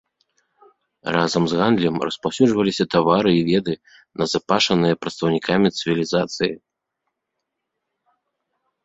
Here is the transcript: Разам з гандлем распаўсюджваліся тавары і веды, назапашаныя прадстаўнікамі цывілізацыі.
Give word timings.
Разам 1.15 1.43
з 1.49 1.57
гандлем 1.59 1.95
распаўсюджваліся 2.07 2.83
тавары 2.93 3.31
і 3.39 3.43
веды, 3.49 3.73
назапашаныя 4.21 4.97
прадстаўнікамі 5.05 5.67
цывілізацыі. 5.73 6.51